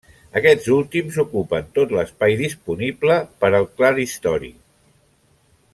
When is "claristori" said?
3.83-4.51